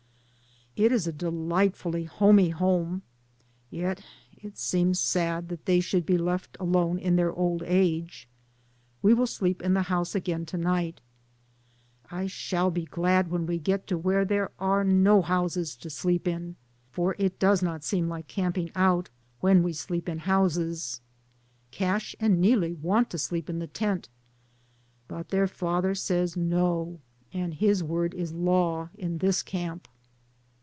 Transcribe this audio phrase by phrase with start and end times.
[0.77, 3.01] It is a de lightfully homey home,
[3.69, 4.01] yet
[4.41, 8.25] it seems sad that they should be left alone in their old age.
[9.01, 11.01] We will sleep in the house again to night,
[12.09, 14.95] I shall be glad when we get to where there are DAYS ON THE ROAD.
[14.97, 16.55] ii no houses to sleep in,
[16.89, 19.09] for it does not seem like camping out
[19.41, 21.01] when we sleep in houses.
[21.71, 24.07] Cash and Neelie want to sleep in the tent,
[25.09, 27.01] but their father says no,
[27.33, 29.89] and his word is law in this camp.